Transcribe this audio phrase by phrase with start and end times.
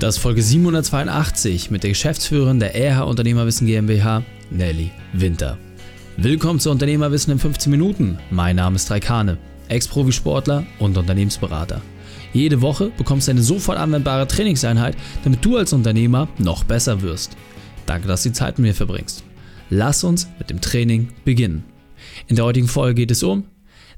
[0.00, 5.58] Das ist Folge 782 mit der Geschäftsführerin der RH Unternehmerwissen GmbH, Nelly Winter.
[6.16, 8.18] Willkommen zu Unternehmerwissen in 15 Minuten.
[8.30, 9.36] Mein Name ist Raikane,
[9.68, 11.82] Ex-Profisportler und Unternehmensberater.
[12.32, 17.36] Jede Woche bekommst du eine sofort anwendbare Trainingseinheit, damit du als Unternehmer noch besser wirst.
[17.84, 19.22] Danke, dass du die Zeit mit mir verbringst.
[19.68, 21.62] Lass uns mit dem Training beginnen.
[22.26, 23.44] In der heutigen Folge geht es um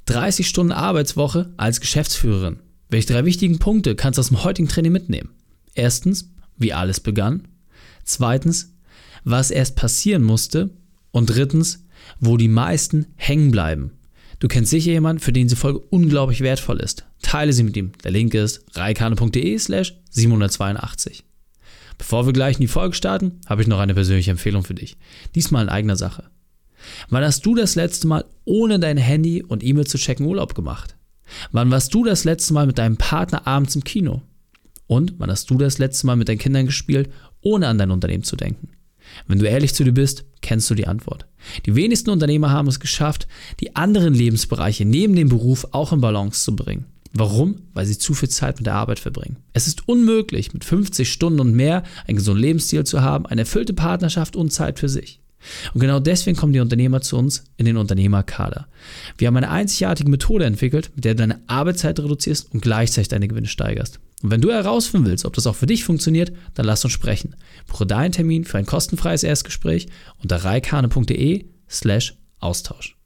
[0.07, 2.59] 30 Stunden Arbeitswoche als Geschäftsführerin.
[2.91, 5.29] Welche drei wichtigen Punkte kannst du aus dem heutigen Training mitnehmen?
[5.75, 7.48] Erstens, wie alles begann.
[8.05, 8.74] Zweitens,
[9.24, 10.70] was erst passieren musste.
[11.10, 11.84] Und drittens,
[12.20, 13.93] wo die meisten hängen bleiben.
[14.38, 17.05] Du kennst sicher jemanden, für den diese Folge unglaublich wertvoll ist.
[17.23, 17.93] Teile sie mit ihm.
[18.02, 21.24] Der Link ist reikane.de slash 782.
[21.98, 24.96] Bevor wir gleich in die Folge starten, habe ich noch eine persönliche Empfehlung für dich.
[25.34, 26.24] Diesmal in eigener Sache.
[27.09, 30.96] Wann hast du das letzte Mal ohne dein Handy und E-Mail zu checken Urlaub gemacht?
[31.52, 34.23] Wann warst du das letzte Mal mit deinem Partner abends im Kino?
[34.92, 37.09] Und wann hast du das letzte Mal mit deinen Kindern gespielt,
[37.41, 38.69] ohne an dein Unternehmen zu denken?
[39.26, 41.24] Wenn du ehrlich zu dir bist, kennst du die Antwort.
[41.65, 43.26] Die wenigsten Unternehmer haben es geschafft,
[43.60, 46.85] die anderen Lebensbereiche neben dem Beruf auch in Balance zu bringen.
[47.15, 47.63] Warum?
[47.73, 49.38] Weil sie zu viel Zeit mit der Arbeit verbringen.
[49.54, 53.73] Es ist unmöglich, mit 50 Stunden und mehr einen gesunden Lebensstil zu haben, eine erfüllte
[53.73, 55.20] Partnerschaft und Zeit für sich.
[55.73, 58.68] Und genau deswegen kommen die Unternehmer zu uns in den Unternehmerkader.
[59.16, 63.26] Wir haben eine einzigartige Methode entwickelt, mit der du deine Arbeitszeit reduzierst und gleichzeitig deine
[63.26, 63.98] Gewinne steigerst.
[64.22, 67.34] Und wenn du herausfinden willst, ob das auch für dich funktioniert, dann lass uns sprechen.
[67.66, 69.88] Buche deinen Termin für ein kostenfreies Erstgespräch
[70.22, 72.97] unter reikane.de slash Austausch.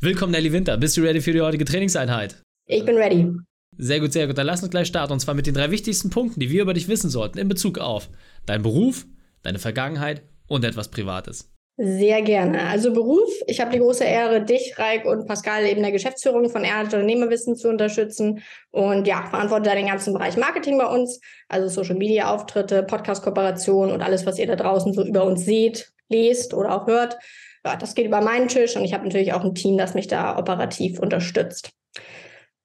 [0.00, 0.76] Willkommen, Nelly Winter.
[0.76, 2.42] Bist du ready für die heutige Trainingseinheit?
[2.68, 3.32] Ich bin ready.
[3.78, 4.36] Sehr gut, sehr gut.
[4.36, 5.12] Dann lass uns gleich starten.
[5.14, 7.78] Und zwar mit den drei wichtigsten Punkten, die wir über dich wissen sollten in Bezug
[7.78, 8.10] auf
[8.44, 9.06] deinen Beruf,
[9.42, 11.50] deine Vergangenheit und etwas Privates.
[11.78, 12.68] Sehr gerne.
[12.68, 16.64] Also Beruf, ich habe die große Ehre, dich, Reik und Pascal eben der Geschäftsführung von
[16.64, 21.68] Erhard Unternehmerwissen zu unterstützen und ja, verantworte da den ganzen Bereich Marketing bei uns, also
[21.68, 25.92] Social Media Auftritte, Podcast Kooperation und alles, was ihr da draußen so über uns seht,
[26.08, 27.18] lest oder auch hört.
[27.62, 30.06] Ja, das geht über meinen Tisch und ich habe natürlich auch ein Team, das mich
[30.06, 31.72] da operativ unterstützt.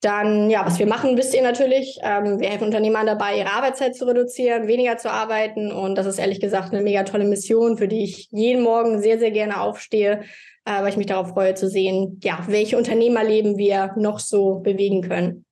[0.02, 2.00] Dann, ja, was wir machen, wisst ihr natürlich.
[2.02, 5.72] Ähm, wir helfen Unternehmern dabei, ihre Arbeitszeit zu reduzieren, weniger zu arbeiten.
[5.72, 9.20] Und das ist ehrlich gesagt eine mega tolle Mission, für die ich jeden Morgen sehr,
[9.20, 10.22] sehr gerne aufstehe,
[10.66, 15.02] äh, weil ich mich darauf freue zu sehen, ja, welche Unternehmerleben wir noch so bewegen
[15.02, 15.46] können.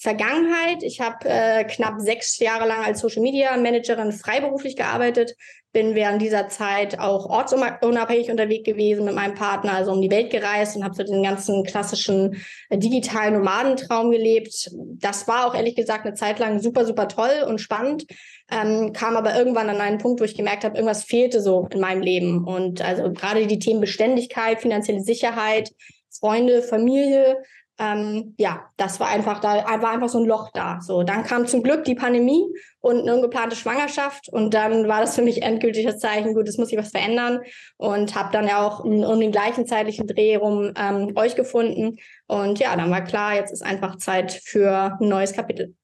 [0.00, 0.84] Vergangenheit.
[0.84, 5.34] Ich habe äh, knapp sechs Jahre lang als Social Media Managerin freiberuflich gearbeitet,
[5.72, 10.30] bin während dieser Zeit auch ortsunabhängig unterwegs gewesen mit meinem Partner, also um die Welt
[10.30, 14.70] gereist und habe so den ganzen klassischen äh, digitalen Nomadentraum gelebt.
[14.72, 18.06] Das war auch ehrlich gesagt eine Zeit lang super, super toll und spannend,
[18.52, 21.80] ähm, kam aber irgendwann an einen Punkt, wo ich gemerkt habe, irgendwas fehlte so in
[21.80, 22.44] meinem Leben.
[22.44, 25.72] Und also gerade die Themen Beständigkeit, finanzielle Sicherheit,
[26.08, 27.42] Freunde, Familie,
[27.78, 30.80] ähm, ja, das war einfach da, war einfach so ein Loch da.
[30.80, 32.44] So, dann kam zum Glück die Pandemie
[32.80, 36.58] und eine ungeplante Schwangerschaft und dann war das für mich endgültig das Zeichen, gut, es
[36.58, 37.40] muss sich was verändern
[37.76, 41.96] und habe dann ja auch um, den gleichen zeitlichen Dreh rum ähm, euch gefunden
[42.26, 45.74] und ja, dann war klar, jetzt ist einfach Zeit für ein neues Kapitel.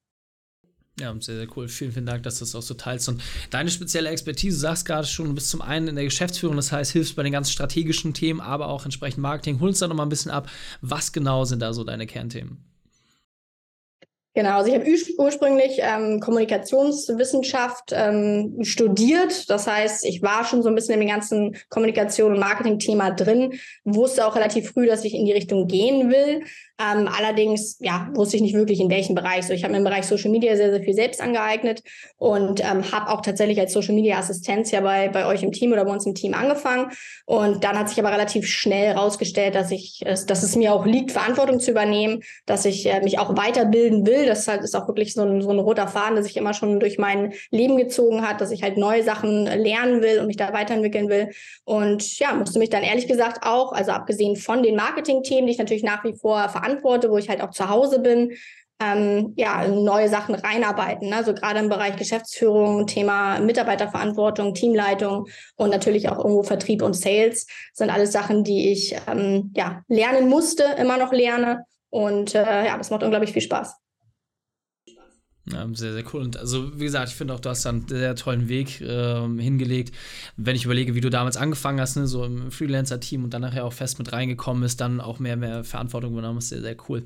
[1.00, 1.66] Ja, sehr, sehr cool.
[1.68, 3.08] Vielen, vielen Dank, dass du das auch so teilst.
[3.08, 6.54] Und deine spezielle Expertise, du sagst gerade schon, du bist zum einen in der Geschäftsführung,
[6.54, 9.58] das heißt, hilfst bei den ganzen strategischen Themen, aber auch entsprechend Marketing.
[9.58, 10.48] Hol uns da nochmal ein bisschen ab.
[10.82, 12.64] Was genau sind da so deine Kernthemen?
[14.36, 19.48] Genau, also ich habe ursprünglich ähm, Kommunikationswissenschaft ähm, studiert.
[19.48, 24.26] Das heißt, ich war schon so ein bisschen im ganzen Kommunikation- und Marketing-Thema drin, wusste
[24.26, 26.42] auch relativ früh, dass ich in die Richtung gehen will.
[26.80, 29.46] Ähm, allerdings, ja, wusste ich nicht wirklich in welchem Bereich.
[29.46, 31.82] So, ich habe mir im Bereich Social Media sehr, sehr viel selbst angeeignet
[32.16, 35.70] und ähm, habe auch tatsächlich als Social Media Assistenz ja bei, bei euch im Team
[35.72, 36.90] oder bei uns im Team angefangen.
[37.26, 41.12] Und dann hat sich aber relativ schnell herausgestellt, dass ich, dass es mir auch liegt,
[41.12, 44.26] Verantwortung zu übernehmen, dass ich äh, mich auch weiterbilden will.
[44.26, 46.80] Das halt ist auch wirklich so ein, so ein roter Faden, der sich immer schon
[46.80, 50.52] durch mein Leben gezogen hat, dass ich halt neue Sachen lernen will und mich da
[50.52, 51.30] weiterentwickeln will.
[51.62, 55.58] Und ja, musste mich dann ehrlich gesagt auch, also abgesehen von den Marketing-Themen, die ich
[55.58, 58.32] natürlich nach wie vor verantworte, wo ich halt auch zu Hause bin,
[58.80, 61.10] ähm, ja, neue Sachen reinarbeiten.
[61.10, 61.16] Ne?
[61.16, 65.26] Also gerade im Bereich Geschäftsführung, Thema Mitarbeiterverantwortung, Teamleitung
[65.56, 70.28] und natürlich auch irgendwo Vertrieb und Sales sind alles Sachen, die ich ähm, ja, lernen
[70.28, 71.64] musste, immer noch lerne.
[71.90, 73.76] Und äh, ja, das macht unglaublich viel Spaß.
[75.50, 76.22] Ja, sehr, sehr cool.
[76.22, 79.20] Und also, wie gesagt, ich finde auch, du hast da einen sehr tollen Weg äh,
[79.38, 79.94] hingelegt.
[80.36, 83.66] Wenn ich überlege, wie du damals angefangen hast, ne, so im Freelancer-Team und dann nachher
[83.66, 87.04] auch fest mit reingekommen bist, dann auch mehr, mehr Verantwortung übernommen ist, sehr, sehr cool.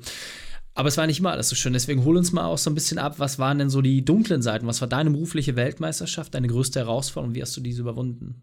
[0.73, 1.73] Aber es war nicht immer alles so schön.
[1.73, 4.41] Deswegen hol uns mal auch so ein bisschen ab, was waren denn so die dunklen
[4.41, 4.67] Seiten?
[4.67, 7.35] Was war deine berufliche Weltmeisterschaft, deine größte Herausforderung?
[7.35, 8.41] Wie hast du diese überwunden?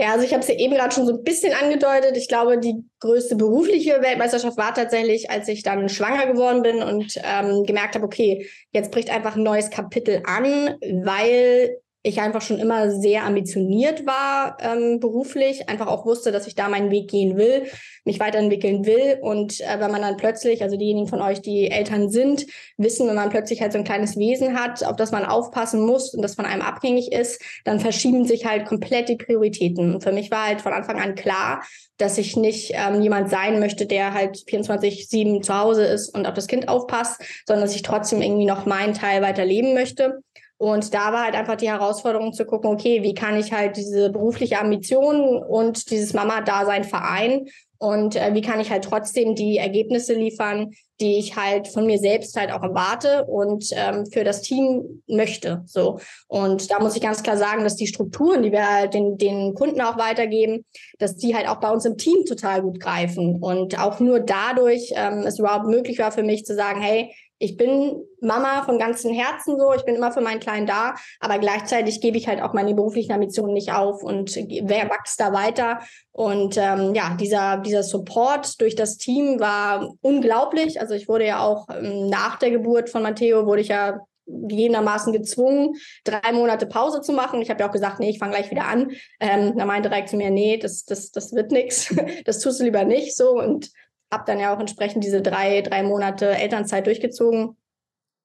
[0.00, 2.16] Ja, also ich habe es ja eben gerade schon so ein bisschen angedeutet.
[2.16, 7.20] Ich glaube, die größte berufliche Weltmeisterschaft war tatsächlich, als ich dann schwanger geworden bin und
[7.24, 12.58] ähm, gemerkt habe, okay, jetzt bricht einfach ein neues Kapitel an, weil ich einfach schon
[12.58, 17.36] immer sehr ambitioniert war ähm, beruflich, einfach auch wusste, dass ich da meinen Weg gehen
[17.36, 17.66] will,
[18.04, 19.18] mich weiterentwickeln will.
[19.20, 22.46] Und äh, wenn man dann plötzlich, also diejenigen von euch, die Eltern sind,
[22.76, 26.14] wissen, wenn man plötzlich halt so ein kleines Wesen hat, auf das man aufpassen muss
[26.14, 29.94] und das von einem abhängig ist, dann verschieben sich halt komplett die Prioritäten.
[29.94, 31.62] Und für mich war halt von Anfang an klar,
[31.98, 36.34] dass ich nicht ähm, jemand sein möchte, der halt 24-7 zu Hause ist und auf
[36.34, 40.22] das Kind aufpasst, sondern dass ich trotzdem irgendwie noch meinen Teil weiterleben möchte.
[40.58, 44.10] Und da war halt einfach die Herausforderung zu gucken, okay, wie kann ich halt diese
[44.10, 47.46] berufliche Ambition und dieses Mama-Dasein vereinen
[47.78, 51.98] und äh, wie kann ich halt trotzdem die Ergebnisse liefern, die ich halt von mir
[51.98, 55.62] selbst halt auch erwarte und ähm, für das Team möchte.
[55.66, 56.00] So.
[56.26, 59.54] Und da muss ich ganz klar sagen, dass die Strukturen, die wir halt den, den
[59.54, 60.64] Kunden auch weitergeben,
[60.98, 63.40] dass die halt auch bei uns im Team total gut greifen.
[63.40, 67.56] Und auch nur dadurch ähm, es überhaupt möglich war für mich zu sagen, hey, ich
[67.56, 72.00] bin Mama von ganzem Herzen so, ich bin immer für meinen Kleinen da, aber gleichzeitig
[72.00, 75.80] gebe ich halt auch meine beruflichen Ambitionen nicht auf und wächst da weiter.
[76.12, 80.80] Und ähm, ja, dieser, dieser Support durch das Team war unglaublich.
[80.80, 85.12] Also ich wurde ja auch ähm, nach der Geburt von Matteo, wurde ich ja gegebenermaßen
[85.12, 87.40] gezwungen, drei Monate Pause zu machen.
[87.40, 88.90] Ich habe ja auch gesagt, nee, ich fange gleich wieder an.
[89.20, 91.94] Ähm, da meinte direkt zu mir, nee, das, das, das wird nichts.
[92.24, 93.38] Das tust du lieber nicht so.
[93.38, 93.70] Und
[94.12, 97.56] habe dann ja auch entsprechend diese drei, drei Monate Elternzeit durchgezogen.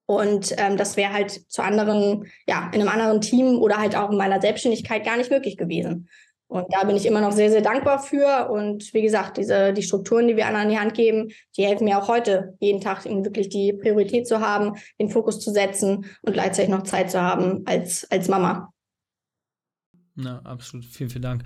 [0.06, 4.12] Und ähm, das wäre halt zu anderen, ja, in einem anderen Team oder halt auch
[4.12, 6.10] in meiner Selbstständigkeit gar nicht möglich gewesen.
[6.48, 8.50] Und da bin ich immer noch sehr, sehr dankbar für.
[8.52, 11.86] Und wie gesagt, diese, die Strukturen, die wir anderen an die Hand geben, die helfen
[11.86, 16.34] mir auch heute, jeden Tag wirklich die Priorität zu haben, den Fokus zu setzen und
[16.34, 18.72] gleichzeitig noch Zeit zu haben als, als Mama.
[20.16, 20.86] Ja, absolut.
[20.86, 21.44] Vielen, vielen Dank.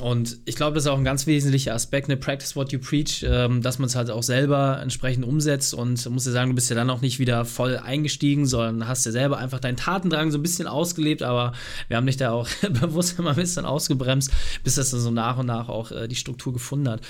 [0.00, 3.24] Und ich glaube, das ist auch ein ganz wesentlicher Aspekt, eine Practice what you preach,
[3.28, 6.68] ähm, dass man es halt auch selber entsprechend umsetzt und muss ja sagen, du bist
[6.68, 10.38] ja dann auch nicht wieder voll eingestiegen, sondern hast ja selber einfach deinen Tatendrang so
[10.38, 11.52] ein bisschen ausgelebt, aber
[11.86, 14.32] wir haben dich da auch bewusst immer ein bisschen ausgebremst,
[14.64, 17.00] bis das dann so nach und nach auch äh, die Struktur gefunden hat.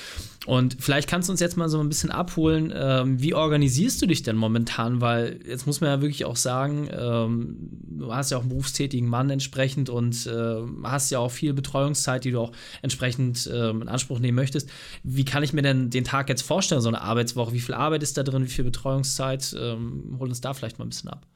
[0.44, 4.06] Und vielleicht kannst du uns jetzt mal so ein bisschen abholen, ähm, wie organisierst du
[4.06, 5.00] dich denn momentan?
[5.00, 7.56] Weil jetzt muss man ja wirklich auch sagen, ähm,
[7.98, 12.24] du hast ja auch einen berufstätigen Mann entsprechend und äh, hast ja auch viel Betreuungszeit,
[12.24, 12.52] die du auch
[12.82, 14.68] entsprechend ähm, in Anspruch nehmen möchtest.
[15.02, 17.52] Wie kann ich mir denn den Tag jetzt vorstellen, so eine Arbeitswoche?
[17.52, 18.44] Wie viel Arbeit ist da drin?
[18.44, 19.54] Wie viel Betreuungszeit?
[19.58, 21.26] Ähm, hol uns da vielleicht mal ein bisschen ab.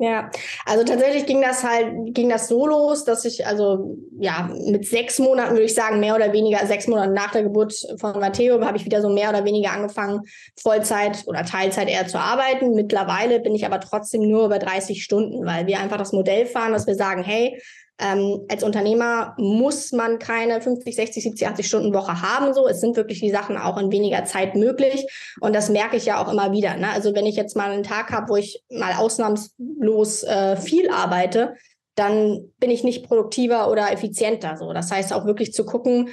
[0.00, 0.30] Ja,
[0.64, 5.18] also tatsächlich ging das halt, ging das so los, dass ich also ja mit sechs
[5.18, 8.76] Monaten würde ich sagen, mehr oder weniger sechs Monate nach der Geburt von Matteo habe
[8.76, 10.20] ich wieder so mehr oder weniger angefangen,
[10.62, 12.76] Vollzeit oder Teilzeit eher zu arbeiten.
[12.76, 16.72] Mittlerweile bin ich aber trotzdem nur über 30 Stunden, weil wir einfach das Modell fahren,
[16.72, 17.60] dass wir sagen, hey,
[18.00, 22.54] ähm, als Unternehmer muss man keine 50, 60, 70, 80 Stunden Woche haben.
[22.54, 25.06] So, es sind wirklich die Sachen auch in weniger Zeit möglich.
[25.40, 26.76] Und das merke ich ja auch immer wieder.
[26.76, 26.90] Ne?
[26.90, 31.54] Also wenn ich jetzt mal einen Tag habe, wo ich mal ausnahmslos äh, viel arbeite,
[31.96, 34.56] dann bin ich nicht produktiver oder effizienter.
[34.56, 36.10] So, das heißt auch wirklich zu gucken,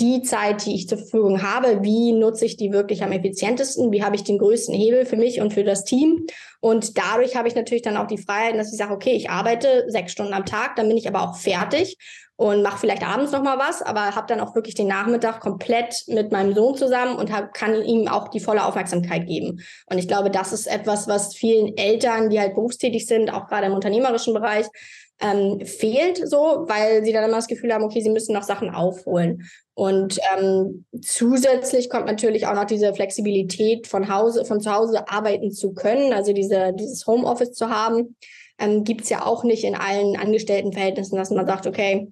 [0.00, 4.02] die Zeit, die ich zur Verfügung habe, wie nutze ich die wirklich am effizientesten, wie
[4.02, 6.26] habe ich den größten Hebel für mich und für das Team.
[6.60, 9.86] Und dadurch habe ich natürlich dann auch die Freiheit, dass ich sage, okay, ich arbeite
[9.88, 11.96] sechs Stunden am Tag, dann bin ich aber auch fertig
[12.36, 16.02] und mache vielleicht abends noch mal was, aber habe dann auch wirklich den Nachmittag komplett
[16.08, 19.60] mit meinem Sohn zusammen und hab, kann ihm auch die volle Aufmerksamkeit geben.
[19.86, 23.66] Und ich glaube, das ist etwas, was vielen Eltern, die halt berufstätig sind, auch gerade
[23.66, 24.66] im unternehmerischen Bereich,
[25.20, 28.68] ähm, fehlt so, weil sie dann immer das Gefühl haben, okay, sie müssen noch Sachen
[28.68, 29.48] aufholen.
[29.78, 35.52] Und ähm, zusätzlich kommt natürlich auch noch diese Flexibilität von Hause, von zu Hause arbeiten
[35.52, 38.16] zu können, also diese, dieses Homeoffice zu haben.
[38.58, 42.10] Ähm, Gibt es ja auch nicht in allen Angestelltenverhältnissen, dass man sagt, okay,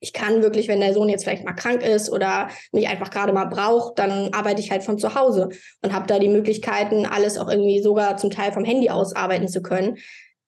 [0.00, 3.32] ich kann wirklich, wenn der Sohn jetzt vielleicht mal krank ist oder mich einfach gerade
[3.32, 5.50] mal braucht, dann arbeite ich halt von zu Hause
[5.82, 9.46] und habe da die Möglichkeiten, alles auch irgendwie sogar zum Teil vom Handy aus arbeiten
[9.46, 9.96] zu können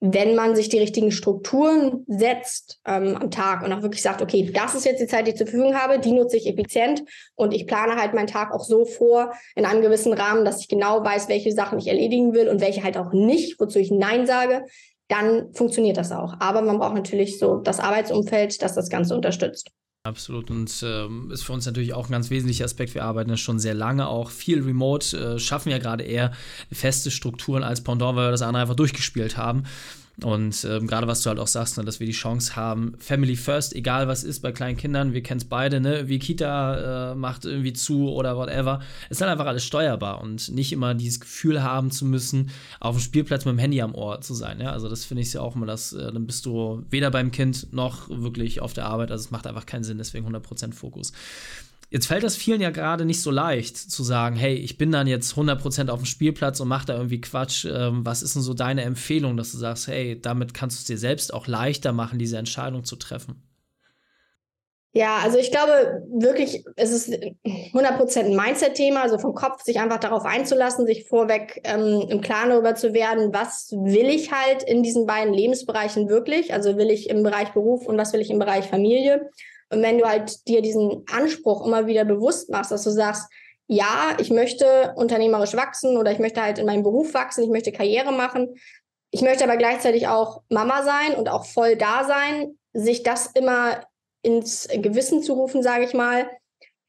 [0.05, 4.51] wenn man sich die richtigen Strukturen setzt ähm, am Tag und auch wirklich sagt, okay,
[4.53, 7.05] das ist jetzt die Zeit, die ich zur Verfügung habe, die nutze ich effizient
[7.37, 10.67] und ich plane halt meinen Tag auch so vor in einem gewissen Rahmen, dass ich
[10.67, 14.27] genau weiß, welche Sachen ich erledigen will und welche halt auch nicht, wozu ich Nein
[14.27, 14.65] sage,
[15.07, 16.35] dann funktioniert das auch.
[16.41, 19.71] Aber man braucht natürlich so das Arbeitsumfeld, das das Ganze unterstützt.
[20.05, 22.93] Absolut und ähm, ist für uns natürlich auch ein ganz wesentlicher Aspekt.
[22.95, 26.33] Wir arbeiten ja schon sehr lange auch viel remote, äh, schaffen ja gerade eher
[26.73, 29.63] feste Strukturen als Pendant, weil wir das andere einfach durchgespielt haben.
[30.21, 33.35] Und ähm, gerade was du halt auch sagst, ne, dass wir die Chance haben, Family
[33.35, 37.15] First, egal was ist bei kleinen Kindern, wir kennen es beide, ne, wie Kita äh,
[37.15, 38.81] macht irgendwie zu oder whatever.
[39.09, 42.97] Es ist halt einfach alles steuerbar und nicht immer dieses Gefühl haben zu müssen, auf
[42.97, 44.61] dem Spielplatz mit dem Handy am Ohr zu sein.
[44.61, 44.73] Ja?
[44.73, 47.73] Also das finde ich ja auch immer, dass äh, dann bist du weder beim Kind
[47.73, 49.11] noch wirklich auf der Arbeit.
[49.11, 51.13] Also es macht einfach keinen Sinn, deswegen 100% Fokus.
[51.93, 55.07] Jetzt fällt das vielen ja gerade nicht so leicht zu sagen, hey, ich bin dann
[55.07, 57.67] jetzt 100% auf dem Spielplatz und mache da irgendwie Quatsch.
[57.67, 60.87] Ähm, was ist denn so deine Empfehlung, dass du sagst, hey, damit kannst du es
[60.87, 63.43] dir selbst auch leichter machen, diese Entscheidung zu treffen?
[64.95, 67.13] Ja, also ich glaube wirklich, es ist
[67.45, 72.49] 100% ein Mindset-Thema, also vom Kopf sich einfach darauf einzulassen, sich vorweg ähm, im Klaren
[72.49, 77.11] darüber zu werden, was will ich halt in diesen beiden Lebensbereichen wirklich, also will ich
[77.11, 79.31] im Bereich Beruf und was will ich im Bereich Familie
[79.73, 83.31] und wenn du halt dir diesen Anspruch immer wieder bewusst machst, dass du sagst,
[83.67, 87.73] ja, ich möchte unternehmerisch wachsen oder ich möchte halt in meinem Beruf wachsen, ich möchte
[87.73, 88.55] Karriere machen,
[89.11, 93.87] ich möchte aber gleichzeitig auch Mama sein und auch voll da sein, sich das immer
[94.23, 96.29] ins Gewissen zu rufen, sage ich mal,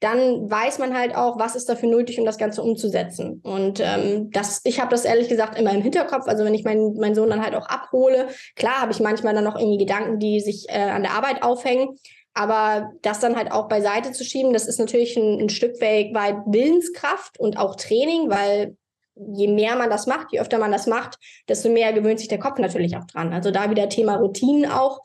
[0.00, 3.40] dann weiß man halt auch, was ist dafür nötig, um das Ganze umzusetzen.
[3.42, 6.26] Und ähm, das, ich habe das ehrlich gesagt immer im Hinterkopf.
[6.26, 9.44] Also wenn ich meinen meinen Sohn dann halt auch abhole, klar habe ich manchmal dann
[9.44, 11.98] noch irgendwie Gedanken, die sich äh, an der Arbeit aufhängen.
[12.34, 16.36] Aber das dann halt auch beiseite zu schieben, das ist natürlich ein, ein Stück weit
[16.46, 18.76] Willenskraft und auch Training, weil
[19.14, 22.40] je mehr man das macht, je öfter man das macht, desto mehr gewöhnt sich der
[22.40, 23.32] Kopf natürlich auch dran.
[23.32, 25.00] Also da wieder Thema Routinen auch,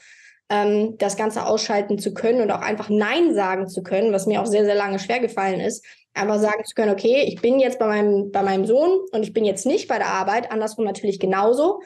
[0.49, 4.41] ähm, das Ganze ausschalten zu können und auch einfach Nein sagen zu können, was mir
[4.41, 5.85] auch sehr, sehr lange schwer gefallen ist.
[6.15, 9.33] Aber sagen zu können, okay, ich bin jetzt bei meinem, bei meinem Sohn und ich
[9.33, 11.81] bin jetzt nicht bei der Arbeit, andersrum natürlich genauso.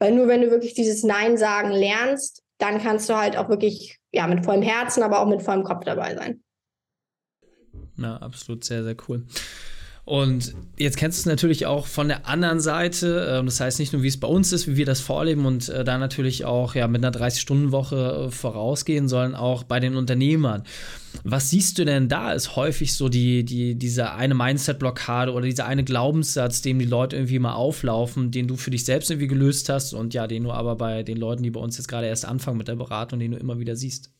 [0.00, 3.98] Weil nur wenn du wirklich dieses Nein sagen lernst, dann kannst du halt auch wirklich
[4.12, 6.42] ja, mit vollem Herzen, aber auch mit vollem Kopf dabei sein.
[7.96, 9.24] Ja, absolut sehr, sehr cool.
[10.08, 13.28] Und jetzt kennst du es natürlich auch von der anderen Seite.
[13.30, 15.68] Ähm, das heißt nicht nur, wie es bei uns ist, wie wir das vorleben und
[15.68, 20.62] äh, da natürlich auch ja, mit einer 30-Stunden-Woche äh, vorausgehen, sollen auch bei den Unternehmern.
[21.24, 25.66] Was siehst du denn da ist häufig so die, die, diese eine Mindset-Blockade oder dieser
[25.66, 29.68] eine Glaubenssatz, dem die Leute irgendwie mal auflaufen, den du für dich selbst irgendwie gelöst
[29.68, 32.24] hast und ja, den du aber bei den Leuten, die bei uns jetzt gerade erst
[32.24, 34.10] anfangen mit der Beratung, den du immer wieder siehst?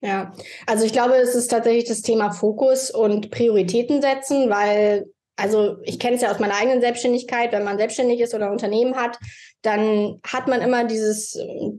[0.00, 0.32] Ja,
[0.66, 5.98] also ich glaube, es ist tatsächlich das Thema Fokus und Prioritäten setzen, weil, also ich
[5.98, 9.18] kenne es ja aus meiner eigenen Selbstständigkeit, wenn man selbstständig ist oder ein Unternehmen hat,
[9.62, 11.38] dann hat man immer dieses,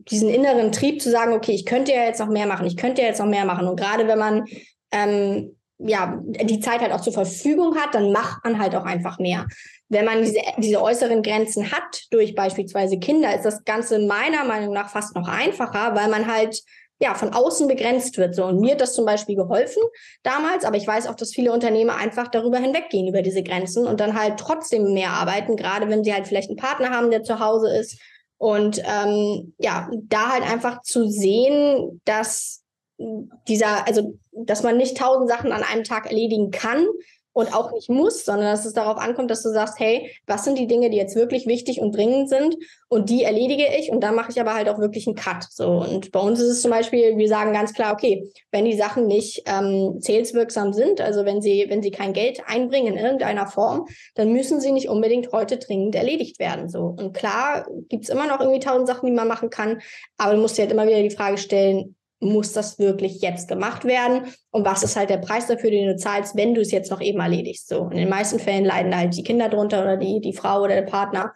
[0.10, 3.03] diesen inneren Trieb zu sagen, okay, ich könnte ja jetzt noch mehr machen, ich könnte
[3.03, 3.67] ja jetzt noch mehr machen.
[3.67, 4.45] Und gerade wenn man
[4.91, 9.19] ähm, ja die Zeit halt auch zur Verfügung hat, dann macht man halt auch einfach
[9.19, 9.45] mehr.
[9.88, 14.74] Wenn man diese, diese äußeren Grenzen hat durch beispielsweise Kinder, ist das Ganze meiner Meinung
[14.74, 16.60] nach fast noch einfacher, weil man halt
[17.05, 18.33] ja, von außen begrenzt wird.
[18.33, 18.45] So.
[18.45, 19.83] Und mir hat das zum Beispiel geholfen
[20.24, 24.00] damals, aber ich weiß auch, dass viele Unternehmer einfach darüber hinweggehen, über diese Grenzen und
[24.00, 27.39] dann halt trotzdem mehr arbeiten, gerade wenn sie halt vielleicht einen Partner haben, der zu
[27.39, 28.00] Hause ist.
[28.38, 32.63] Und ähm, ja, da halt einfach zu sehen, dass
[32.97, 36.88] dieser, also dass man nicht tausend Sachen an einem Tag erledigen kann,
[37.36, 40.58] und auch nicht muss, sondern dass es darauf ankommt, dass du sagst, hey, was sind
[40.58, 42.56] die Dinge, die jetzt wirklich wichtig und dringend sind
[42.88, 45.46] und die erledige ich und dann mache ich aber halt auch wirklich einen Cut.
[45.50, 48.77] So und bei uns ist es zum Beispiel, wir sagen ganz klar, okay, wenn die
[48.77, 53.48] Sachen nicht ähm, saleswirksam sind, also wenn sie wenn sie kein Geld einbringen in irgendeiner
[53.48, 56.70] Form, dann müssen sie nicht unbedingt heute dringend erledigt werden.
[56.70, 59.82] So und klar gibt's immer noch irgendwie tausend Sachen, die man machen kann,
[60.18, 63.86] aber du musst dir halt immer wieder die Frage stellen, muss das wirklich jetzt gemacht
[63.86, 64.27] werden?
[64.51, 67.01] Und was ist halt der Preis dafür, den du zahlst, wenn du es jetzt noch
[67.01, 67.67] eben erledigst?
[67.67, 67.89] So.
[67.89, 70.84] in den meisten Fällen leiden halt die Kinder drunter oder die, die Frau oder der
[70.84, 71.34] Partner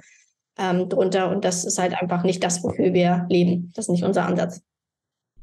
[0.57, 1.29] ähm, drunter.
[1.29, 3.71] Und das ist halt einfach nicht das, wofür wir leben.
[3.75, 4.62] Das ist nicht unser Ansatz.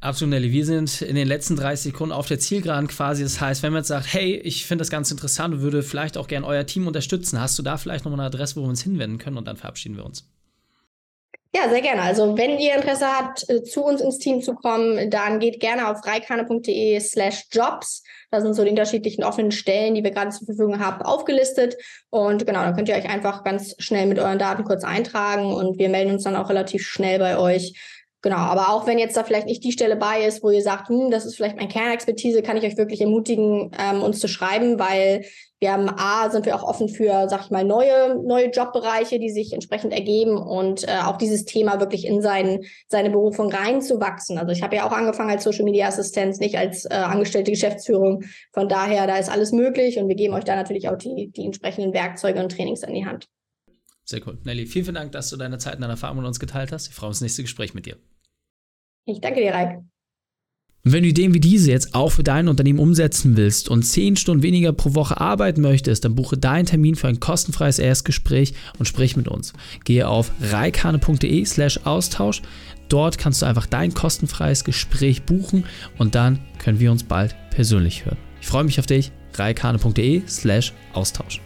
[0.01, 0.53] Absolut, Nelly.
[0.53, 3.23] Wir sind in den letzten 30 Sekunden auf der Zielgeraden quasi.
[3.23, 6.19] Das heißt, wenn man jetzt sagt, hey, ich finde das ganz interessant und würde vielleicht
[6.19, 8.83] auch gerne euer Team unterstützen, hast du da vielleicht noch eine Adresse, wo wir uns
[8.83, 10.29] hinwenden können und dann verabschieden wir uns.
[11.55, 12.03] Ja, sehr gerne.
[12.03, 15.89] Also wenn ihr Interesse habt, äh, zu uns ins Team zu kommen, dann geht gerne
[15.89, 18.03] auf reikane.de slash jobs.
[18.31, 21.77] Da sind so die unterschiedlichen offenen Stellen, die wir gerade zur Verfügung haben, aufgelistet.
[22.11, 25.79] Und genau, dann könnt ihr euch einfach ganz schnell mit euren Daten kurz eintragen und
[25.79, 27.75] wir melden uns dann auch relativ schnell bei euch.
[28.23, 30.89] Genau, aber auch wenn jetzt da vielleicht nicht die Stelle bei ist, wo ihr sagt,
[30.89, 34.79] hm, das ist vielleicht meine Kernexpertise, kann ich euch wirklich ermutigen, ähm, uns zu schreiben,
[34.79, 35.25] weil
[35.59, 39.31] wir haben A, sind wir auch offen für, sag ich mal, neue, neue Jobbereiche, die
[39.31, 44.37] sich entsprechend ergeben und äh, auch dieses Thema wirklich in sein, seine Berufung reinzuwachsen.
[44.37, 48.25] Also ich habe ja auch angefangen als Social Media Assistenz, nicht als äh, angestellte Geschäftsführung.
[48.53, 51.47] Von daher, da ist alles möglich und wir geben euch da natürlich auch die, die
[51.47, 53.27] entsprechenden Werkzeuge und Trainings an die Hand.
[54.05, 54.39] Sehr cool.
[54.45, 56.89] Nelly, vielen, vielen Dank, dass du deine Zeit und deine Erfahrungen mit uns geteilt hast.
[56.89, 57.97] Ich freue mich auf das nächste Gespräch mit dir.
[59.07, 59.81] Ich danke dir, Raik.
[60.87, 64.15] Und wenn du Ideen wie diese jetzt auch für dein Unternehmen umsetzen willst und 10
[64.15, 68.87] Stunden weniger pro Woche arbeiten möchtest, dann buche deinen Termin für ein kostenfreies Erstgespräch und
[68.87, 69.53] sprich mit uns.
[69.83, 72.41] Gehe auf reikane.de slash Austausch.
[72.89, 75.65] Dort kannst du einfach dein kostenfreies Gespräch buchen
[75.99, 78.19] und dann können wir uns bald persönlich hören.
[78.41, 79.11] Ich freue mich auf dich.
[79.35, 81.41] reikane.de slash Austausch.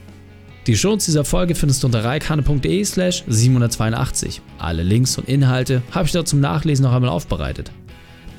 [0.66, 4.42] Die Shows dieser Folge findest du unter reikane.de slash 782.
[4.58, 7.72] Alle Links und Inhalte habe ich dort zum Nachlesen noch einmal aufbereitet.